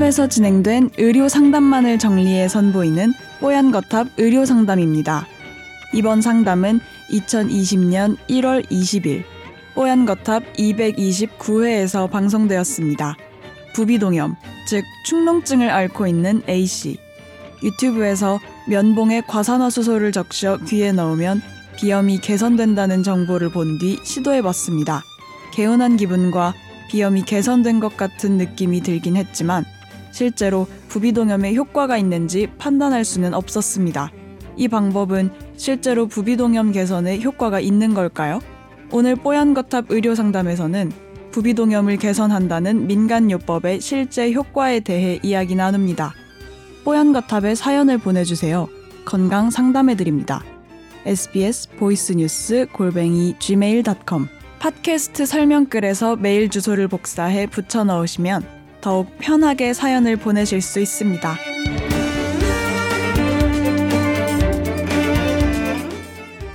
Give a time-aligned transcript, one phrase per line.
[0.00, 5.26] 뽀얀거탑에서 진행된 의료 상담만을 정리해 선보이는 뽀얀거탑 의료 상담입니다.
[5.92, 6.80] 이번 상담은
[7.10, 9.24] 2020년 1월 20일
[9.74, 13.16] 뽀얀거탑 229회에서 방송되었습니다.
[13.74, 14.36] 부비동염,
[14.66, 16.96] 즉 축농증을 앓고 있는 A씨.
[17.62, 21.42] 유튜브에서 면봉에 과산화수소를 적셔 귀에 넣으면
[21.76, 25.02] 비염이 개선된다는 정보를 본 뒤 시도해봤습니다.
[25.52, 26.54] 개운한 기분과
[26.88, 29.64] 비염이 개선된 것 같은 느낌이 들긴 했지만
[30.12, 34.10] 실제로 부비동염에 효과가 있는지 판단할 수는 없었습니다.
[34.56, 38.40] 이 방법은 실제로 부비동염 개선에 효과가 있는 걸까요?
[38.90, 40.92] 오늘 뽀얀거탑 의료상담에서는
[41.30, 46.12] 부비동염을 개선한다는 민간요법의 실제 효과에 대해 이야기 나눕니다.
[46.84, 48.68] 뽀얀거탑에 사연을 보내주세요.
[49.04, 50.42] 건강 상담해드립니다.
[51.06, 60.60] sbs 보이스뉴스 골뱅이 gmail.com 팟캐스트 설명글에서 메일 주소를 복사해 붙여 넣으시면 더욱 편하게 사연을 보내실
[60.60, 61.36] 수 있습니다.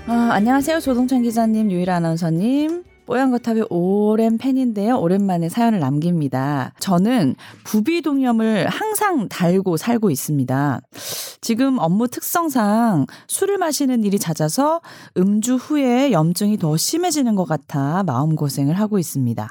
[0.08, 0.80] 아, 안녕하세요.
[0.80, 2.84] 조동찬 기자님, 유일 아나운서님.
[3.06, 4.98] 뽀얀거탑의 오랜 팬인데요.
[4.98, 6.74] 오랜만에 사연을 남깁니다.
[6.80, 10.82] 저는 부비동염을 항상 달고 살고 있습니다.
[11.42, 14.82] 지금 업무 특성상 술을 마시는 일이 잦아서
[15.18, 19.50] 음주 후에 염증이 더 심해지는 것 같아 마음고생을 하고 있습니다.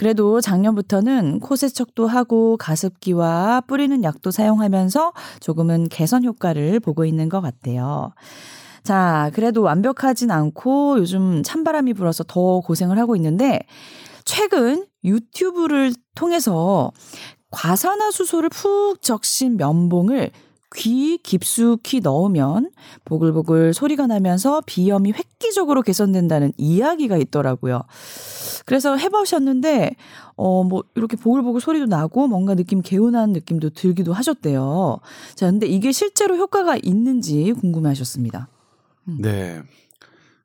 [0.00, 7.42] 그래도 작년부터는 코 세척도 하고 가습기와 뿌리는 약도 사용하면서 조금은 개선 효과를 보고 있는 것
[7.42, 8.14] 같아요.
[8.82, 13.58] 자, 그래도 완벽하진 않고 요즘 찬바람이 불어서 더 고생을 하고 있는데
[14.24, 16.92] 최근 유튜브를 통해서
[17.50, 20.30] 과산화수소를 푹 적신 면봉을
[20.76, 22.70] 귀 깊숙이 넣으면
[23.04, 27.82] 보글보글 소리가 나면서 비염이 획기적으로 개선된다는 이야기가 있더라고요.
[28.66, 29.96] 그래서 해보셨는데,
[30.36, 35.00] 어, 뭐, 이렇게 보글보글 소리도 나고 뭔가 느낌 개운한 느낌도 들기도 하셨대요.
[35.34, 38.48] 자, 근데 이게 실제로 효과가 있는지 궁금해 하셨습니다.
[39.08, 39.18] 음.
[39.20, 39.60] 네.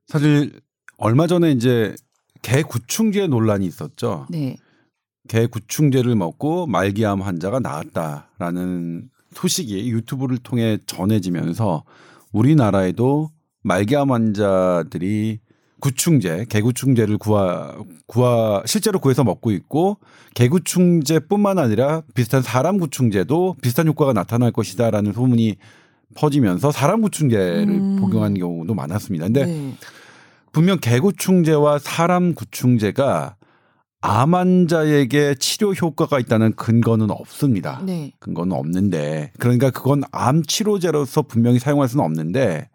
[0.08, 0.60] 사실
[0.98, 1.96] 얼마 전에 이제
[2.42, 4.26] 개 구충제 논란이 있었죠.
[4.30, 4.58] 네.
[5.28, 11.84] 개 구충제를 먹고 말기암 환자가 나았다라는 소식이 유튜브를 통해 전해지면서
[12.32, 13.30] 우리나라에도
[13.64, 15.40] 말기암 환자들이
[15.80, 17.76] 구충제, 개구충제를 구하
[18.08, 19.98] 구하 실제로 구해서 먹고 있고
[20.34, 25.58] 개구충제뿐만 아니라 비슷한 사람 구충제도 비슷한 효과가 나타날 것이다라는 소문이
[26.16, 27.96] 퍼지면서 사람 구충제를 음.
[27.98, 29.26] 복용하는 경우도 많았습니다.
[29.26, 29.74] 근데 네.
[30.52, 33.36] 분명 개구충제와 사람 구충제가
[34.02, 37.82] 암 환자에게 치료 효과가 있다는 근거는 없습니다.
[37.84, 38.14] 네.
[38.20, 42.70] 근거는 없는데 그러니까 그건 암 치료제로서 분명히 사용할 수는 없는데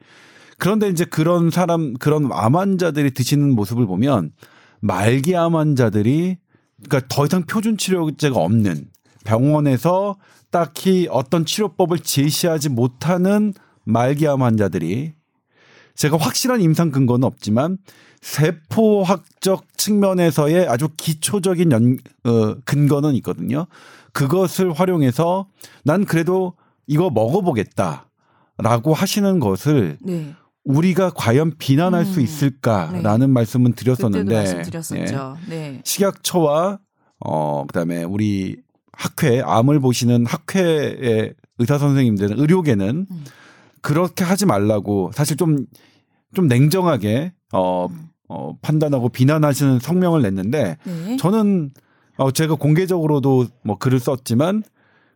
[0.59, 4.33] 그런데 이제 그런 사람 그런 암 환자들이 드시는 모습을 보면
[4.81, 6.39] 말기 암 환자들이
[6.89, 8.89] 그러니까 더 이상 표준 치료제가 없는
[9.25, 10.17] 병원에서
[10.51, 13.55] 딱히 어떤 치료법을 제시하지 못하는
[13.85, 15.15] 말기암 환자들이
[16.01, 17.77] 제가 확실한 임상 근거는 없지만
[18.23, 23.67] 세포학적 측면에서의 아주 기초적인 연, 어, 근거는 있거든요.
[24.15, 25.47] 그것을 활용해서
[25.85, 26.55] 난 그래도
[26.87, 30.35] 이거 먹어보겠다라고 하시는 것을 네.
[30.65, 32.05] 우리가 과연 비난할 음.
[32.07, 33.27] 수 있을까라는 네.
[33.27, 34.63] 말씀은 드렸었는데 네.
[35.49, 35.81] 네.
[35.85, 36.79] 식약처와
[37.27, 38.57] 어 그다음에 우리
[38.93, 43.25] 학회 암을 보시는 학회의 의사 선생님들은 의료계는 음.
[43.83, 45.67] 그렇게 하지 말라고 사실 좀
[46.33, 48.09] 좀좀 냉정하게 어, 음.
[48.29, 51.17] 어 판단하고 비난하시는 성명을 냈는데 네.
[51.17, 51.73] 저는
[52.17, 54.63] 어 제가 공개적으로도 뭐 글을 썼지만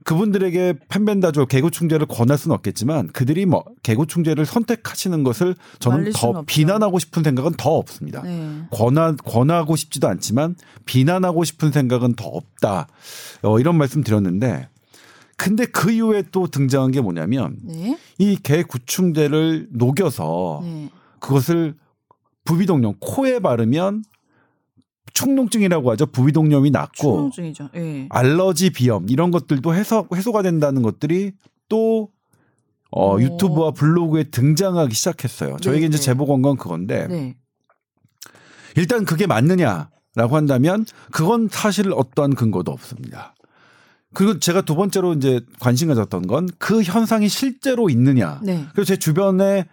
[0.04, 6.44] 그분들에게 팬벤다조 개구충제를 권할 수는 없겠지만 그들이 뭐 개구충제를 선택하시는 것을 저는 더 없죠.
[6.46, 8.22] 비난하고 싶은 생각은 더 없습니다.
[8.22, 8.64] 네.
[8.70, 12.86] 권하, 권하고 싶지도 않지만 비난하고 싶은 생각은 더 없다.
[13.42, 14.68] 어, 이런 말씀 드렸는데
[15.36, 17.98] 근데 그 이후에 또 등장한 게 뭐냐면 네?
[18.18, 20.90] 이 개구충제를 녹여서 네.
[21.24, 21.74] 그것을
[22.44, 24.04] 부비동염 코에 바르면
[25.14, 26.06] 축농증이라고 하죠.
[26.06, 27.30] 부위동염이 낫고
[27.76, 28.08] 예.
[28.10, 31.32] 알러지 비염 이런 것들도 해소 해소가 된다는 것들이
[31.68, 32.10] 또
[32.90, 35.56] 어, 유튜브와 블로그에 등장하기 시작했어요.
[35.58, 36.02] 저에게 네, 이제 네.
[36.02, 37.36] 제보 건건 그건데 네.
[38.76, 43.34] 일단 그게 맞느냐라고 한다면 그건 사실 어떠한 근거도 없습니다.
[44.14, 48.40] 그리고 제가 두 번째로 이제 관심 가졌던 건 그 현상이 실제로 있느냐.
[48.42, 48.64] 네.
[48.72, 49.66] 그래서 제 주변에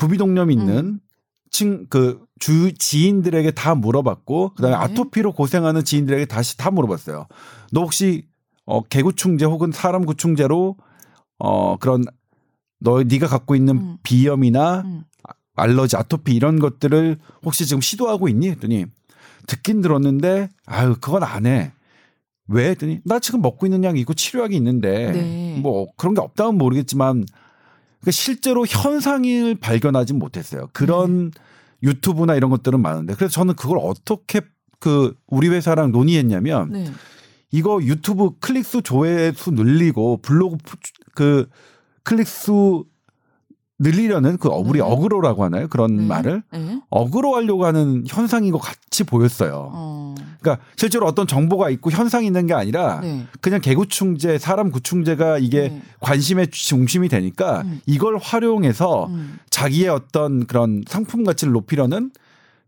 [0.00, 1.00] 부비동염 있는 음.
[1.50, 4.82] 친그 주 지인들에게 다 물어봤고 그다음에 네.
[4.82, 7.26] 아토피로 고생하는 지인들에게 다시 다 물어봤어요.
[7.72, 8.26] 너 혹시
[8.64, 10.76] 어 개구충제 혹은 사람 구충제로
[11.38, 12.04] 어 그런
[12.78, 13.96] 너 네가 갖고 있는 음.
[14.02, 15.04] 비염이나 음.
[15.56, 18.48] 알러지, 아토피 이런 것들을 혹시 지금 시도하고 있니?
[18.50, 18.86] 했더니
[19.46, 21.72] 듣긴 들었는데 아유 그건 안 해.
[22.48, 25.58] 왜 했더니 나 지금 먹고 있는 약이 있고 치료약이 있는데 네.
[25.62, 27.24] 뭐 그런 게 없다면 모르겠지만
[28.02, 30.68] 그 실제로 현상을 발견하지 못했어요.
[30.72, 31.30] 그런
[31.82, 34.40] 유튜브나 이런 것들은 많은데 그래서 저는 그걸 어떻게
[34.78, 36.90] 그 우리 회사랑 논의했냐면 네.
[37.50, 40.76] 이거 유튜브 클릭수 조회수 늘리고 블로그 푸-
[41.14, 41.48] 그
[42.02, 42.84] 클릭수
[43.80, 44.84] 늘리려는 그 어- 우리 네.
[44.84, 45.66] 어그로라고 하나요?
[45.68, 46.06] 그런 네.
[46.06, 46.80] 말을 네.
[46.90, 49.70] 어그로 하려고 하는 현상인 것 같이 보였어요.
[49.72, 50.14] 어.
[50.38, 53.26] 그러니까 실제로 어떤 정보가 있고 현상이 있는 게 아니라 네.
[53.40, 55.82] 그냥 개구충제, 사람 구충제가 이게 네.
[56.00, 57.80] 관심의 중심이 되니까 음.
[57.86, 59.38] 이걸 활용해서 음.
[59.48, 62.10] 자기의 어떤 그런 상품 가치를 높이려는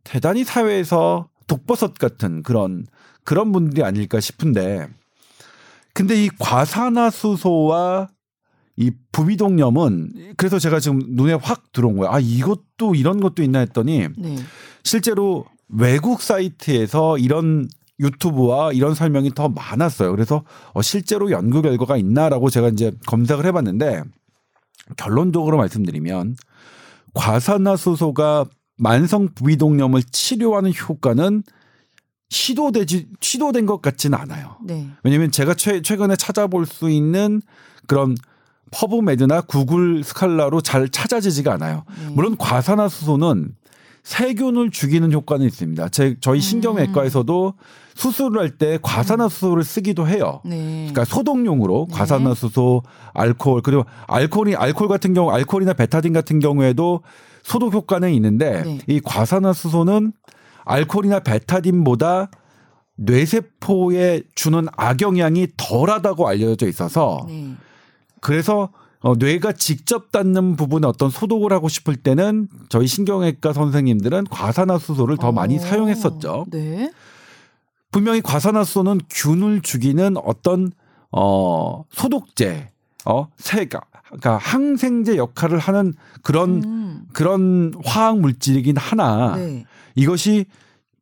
[0.05, 2.87] 대단히 사회에서 독버섯 같은 그런
[3.23, 4.89] 그런 분들이 아닐까 싶은데
[5.93, 8.09] 근데 이 과산화수소와
[8.77, 12.13] 이 부비동염은 그래서 제가 지금 눈에 확 들어온 거예요.
[12.13, 14.37] 아 이것도 이런 것도 있나 했더니 네.
[14.83, 17.69] 실제로 외국 사이트에서 이런
[18.01, 20.11] 유튜브와 이런 설명이 더 많았어요.
[20.11, 24.03] 그래서 어, 실제로 연구 결과가 있나라고 제가 이제 검색을 해봤는데
[24.97, 26.37] 결론적으로 말씀드리면
[27.15, 28.47] 과산화수소가
[28.77, 31.43] 만성 부비동염을 치료하는 효과는
[32.31, 34.57] 시도되지 시도된 것 같지는 않아요.
[34.65, 34.89] 네.
[35.05, 37.43] 왜냐면 제가 최, 최근에 찾아볼 수 있는
[37.87, 38.17] 그런
[38.73, 41.85] 퍼브메드나 구글 스칼라로 잘 찾아지지가 않아요.
[42.01, 42.13] 네.
[42.15, 43.55] 물론 과산화수소는
[44.03, 45.89] 세균을 죽이는 효과는 있습니다.
[45.91, 47.55] 제, 저희 신경외과에서도
[47.95, 50.41] 수술을 할 때 과산화수소를 쓰기도 해요.
[50.45, 50.89] 네.
[50.91, 51.95] 그러니까 소독용으로 네.
[51.97, 52.83] 과산화수소,
[53.15, 57.03] 알코올 그리고 알코올이 알코올 같은 경우 알코올이나 베타딘 같은 경우에도
[57.45, 58.79] 소독 효과는 있는데 네.
[58.89, 60.13] 이 과산화수소는
[60.65, 62.31] 알코올이나 베타딘보다
[62.97, 67.55] 뇌세포에 주는 악영향이 덜하다고 알려져 있어서 네.
[68.23, 68.71] 그래서
[69.01, 75.33] 어, 뇌가 직접 닿는 부분에 어떤 소독을 하고 싶을 때는 저희 신경외과 선생님들은 과산화수소를 더
[75.33, 75.59] 많이 어.
[75.59, 76.47] 사용했었죠.
[76.51, 76.91] 네.
[77.91, 80.71] 분명히 과산화수소는 균을 죽이는 어떤
[81.11, 82.71] 어 소독제,
[83.05, 85.93] 어 세가, 그러니까 항생제 역할을 하는
[86.23, 87.03] 그런 음.
[87.13, 89.67] 그런 화학 물질이긴 하나 네.
[89.97, 90.47] 이것이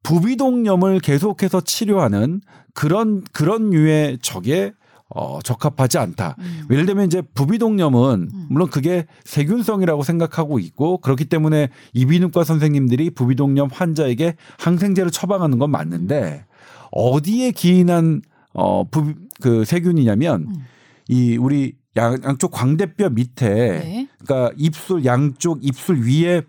[0.02, 2.40] 부비동염을 계속해서 치료하는
[2.72, 4.72] 그런 그런 류의 적에
[5.14, 6.36] 어, 적합하지 않다.
[6.38, 6.66] 음.
[6.70, 8.46] 예를 들면 이제 부비동염은 음.
[8.48, 16.44] 물론 그게 세균성이라고 생각하고 있고 그렇기 때문에 이비인후과 선생님들이 부비동염 환자에게 항생제를 처방하는 건 맞는데
[16.92, 18.22] 어디에 기인한
[18.52, 20.64] 어 부 그 세균이냐면 음.
[21.08, 24.08] 이 우리 양, 양쪽 광대뼈 밑에 네.
[24.24, 26.42] 그러니까 입술 양쪽 입술 위에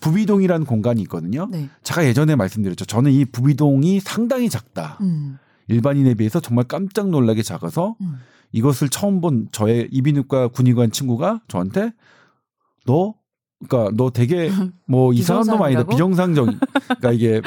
[0.00, 1.46] 부비동이라는 공간이 있거든요.
[1.50, 1.68] 네.
[1.82, 2.84] 제가 예전에 말씀드렸죠.
[2.84, 4.98] 저는 이 부비동이 상당히 작다.
[5.02, 5.38] 음.
[5.68, 8.16] 일반인에 비해서 정말 깜짝 놀라게 작아서 음.
[8.52, 11.92] 이것을 처음 본 저의 이비인후과 군의관 친구가 저한테
[12.86, 13.14] 너
[13.68, 14.50] 그러니까 너 되게
[14.86, 15.90] 뭐 이상한 놈 아니다 비정상이라고?
[15.90, 16.46] 비정상적
[17.00, 17.42] 그러니까 이게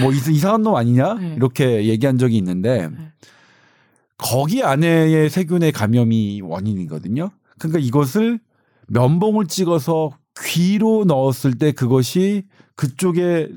[0.00, 1.34] 뭐 이상- 이상한 놈 아니냐 네.
[1.36, 3.12] 이렇게 얘기한 적이 있는데 네.
[4.16, 7.30] 거기 안에의 세균의 감염이 원인이거든요.
[7.58, 8.38] 그러니까 이것을
[8.88, 10.10] 면봉을 찍어서
[10.44, 12.44] 귀로 넣었을 때 그것이
[12.76, 13.48] 그쪽에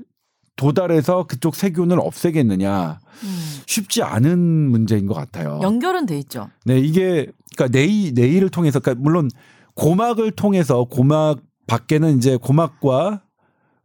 [0.55, 3.39] 도달해서 그쪽 세균을 없애겠느냐 음.
[3.65, 5.59] 쉽지 않은 문제인 것 같아요.
[5.63, 6.49] 연결은 돼 있죠.
[6.65, 9.29] 네, 이게 그러니까 내이 내이를 통해서 그러니까 물론
[9.75, 13.21] 고막을 통해서 고막 밖에는 이제 고막과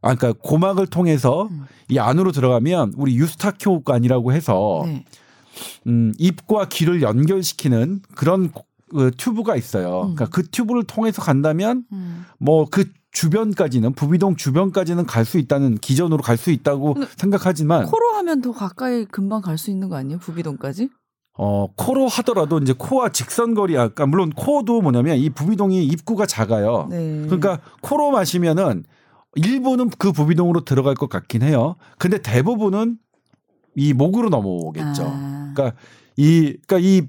[0.02, 1.64] 아 그러니까 고막을 통해서 음.
[1.88, 5.04] 이 안으로 들어가면 우리 유스타키오관이라고 해서 네.
[5.86, 10.02] 음, 입과 귀를 연결시키는 그런 고- 그 튜브가 있어요.
[10.02, 10.14] 음.
[10.14, 12.24] 그러니까 그 튜브를 통해서 간다면 음.
[12.38, 18.52] 뭐그 주변까지는 부비동 주변까지는 갈 수 있다는 기전으로 갈 수 있다고 생각하지만 코로 하면 더
[18.52, 20.18] 가까이 금방 갈 수 있는 거 아니에요?
[20.18, 20.88] 부비동까지?
[21.40, 26.88] 어, 코로 하더라도 이제 코와 직선 거리, 아까 물론 코도 뭐냐면 이 부비동이 입구가 작아요.
[26.90, 27.22] 네.
[27.26, 28.84] 그러니까 코로 마시면은
[29.36, 31.76] 일부는 그 부비동으로 들어갈 것 같긴 해요.
[31.96, 32.98] 근데 대부분은
[33.76, 35.02] 이 목으로 넘어오겠죠.
[35.06, 35.52] 아.
[35.54, 35.76] 그러니까
[36.16, 37.02] 이, 그러니까 이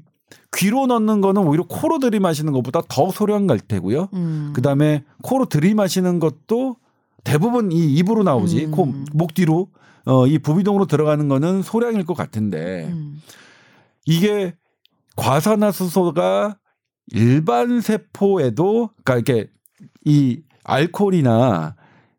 [0.55, 4.09] 귀로 넣는 거는 오히려 코로 들이마시는 것보다 더 소량 갈 테고요.
[4.13, 4.51] 음.
[4.53, 6.77] 그 다음에 코로 들이마시는 것도
[7.23, 8.71] 대부분 이 입으로 나오지, 음.
[8.71, 9.69] 코, 목 뒤로,
[10.05, 12.87] 어, 이 부비동으로 들어가는 거는 소량일 것 같은데.
[12.91, 13.21] 음.
[14.05, 14.55] 이게
[15.15, 16.57] 과산화수소가
[17.11, 19.51] 일반 세포에도 그러니까 이렇게
[20.05, 21.75] 이 알코올이나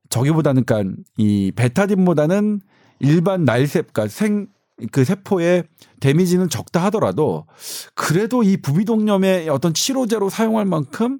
[0.08, 2.60] 저기보다는 그러니까 이 베타딘보다는
[3.00, 4.48] 일반 날세 그러니까 생
[4.92, 5.64] 그 세포에
[6.00, 7.46] 데미지는 적다 하더라도
[7.94, 11.18] 그래도 이 부비동염의 어떤 치료제로 사용할 만큼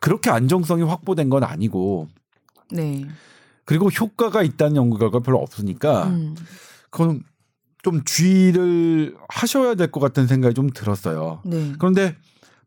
[0.00, 2.08] 그렇게 안정성이 확보된 건 아니고
[2.70, 3.06] 네.
[3.64, 6.34] 그리고 효과가 있다는 연구 결과 가 별로 없으니까 음.
[6.90, 7.22] 그건
[7.82, 11.40] 좀 주의를 하셔야 될 것 같은 생각이 좀 들었어요.
[11.44, 11.72] 네.
[11.78, 12.16] 그런데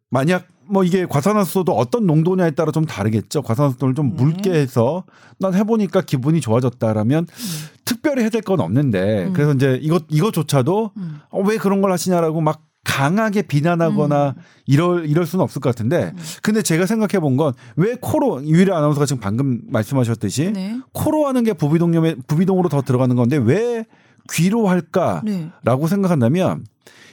[0.09, 3.41] 만약 뭐 이게 과산화수소도 어떤 농도냐에 따라 좀 다르겠죠.
[3.41, 4.23] 과산화수소를 좀 네.
[4.23, 5.03] 묽게 해서
[5.39, 7.67] 난 해보니까 기분이 좋아졌다라면 음.
[7.85, 9.33] 특별히 해야 될 건 없는데 음.
[9.33, 11.19] 그래서 이제 이것 이것조차도 음.
[11.29, 14.41] 어, 왜 그런 걸 하시냐라고 막 강하게 비난하거나 음.
[14.65, 19.05] 이럴 이럴 수는 없을 것 같은데 근데 제가 생각해 본 건 왜 코로 유일한 아나운서가
[19.05, 20.79] 지금 방금 말씀하셨듯이 네.
[20.93, 23.85] 코로 하는 게 부비동염에 부비동으로 더 들어가는 건데 왜
[24.31, 25.87] 귀로 할까라고 네.
[25.87, 26.65] 생각한다면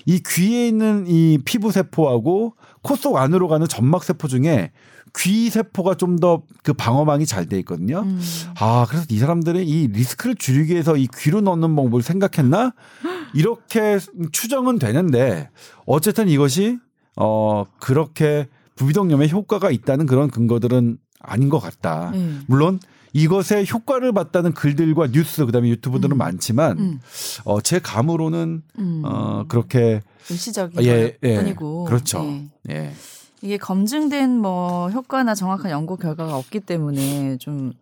[0.07, 4.71] 이 귀에 있는 이 피부 세포하고 코 속 안으로 가는 점막 세포 중에
[5.19, 8.01] 귀 세포가 좀 더 그 방어망이 잘 돼 있거든요.
[8.01, 8.21] 음.
[8.61, 12.73] 아, 그래서 이 사람들은 이 리스크를 줄이기 위해서 이 귀로 넣는 방법을 생각했나?
[13.35, 13.99] 이렇게
[14.33, 15.49] 추정은 되는데
[15.87, 16.79] 어쨌든 이것이
[17.17, 22.11] 어 그렇게 부비동염에 효과가 있다는 그런 근거들은 아닌 것 같다.
[22.13, 22.39] 네.
[22.47, 22.81] 물론
[23.13, 26.19] 이것에 효과를 봤다는 글들과 뉴스 그다음에 유튜브들은 음.
[26.19, 27.01] 많지만 음.
[27.45, 29.03] 어 제 감으로는 음.
[29.05, 31.37] 어 그렇게 일시적인 예, 예, 예.
[31.37, 32.23] 뿐이고 그렇죠.
[32.69, 32.75] 예.
[32.75, 32.93] 예.
[33.41, 37.73] 이게 검증된 뭐 효과나 정확한 연구 결과가 없기 때문에 좀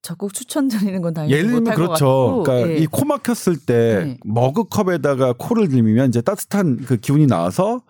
[0.00, 2.42] 적극 추천드리는 건 당연히 예를 들면 그렇죠.
[2.44, 2.76] 그러니까 예.
[2.78, 4.18] 이코 막혔을 때 네.
[4.24, 7.82] 머그컵에다가 코를 들이면 이제 따뜻한 그 기운이 나와서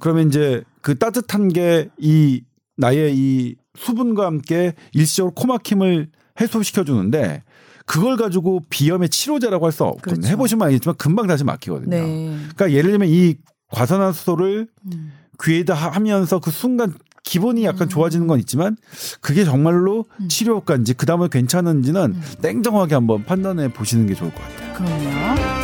[0.00, 2.42] 그러면 이제 그 따뜻한 게 이
[2.76, 6.08] 나의 이 수분과 함께 일시적으로 코 막힘을
[6.40, 7.42] 해소시켜 주는데
[7.86, 10.14] 그걸 가지고 비염의 치료제라고 할 수 없거든요.
[10.20, 10.28] 그렇죠.
[10.28, 11.90] 해보시면 알겠지만 금방 다시 막히거든요.
[11.90, 12.36] 네.
[12.54, 13.36] 그러니까 예를 들면 이
[13.72, 15.12] 과산화수소를 음.
[15.42, 17.88] 귀에다 하- 하면서 그 순간 기분이 약간 음.
[17.88, 18.76] 좋아지는 건 있지만
[19.20, 20.28] 그게 정말로 음.
[20.28, 22.22] 치료 효과인지 그 다음에 괜찮은지는 음.
[22.40, 24.74] 냉정하게 한번 판단해 보시는 게 좋을 것 같아요.
[24.74, 25.55] 그럼요.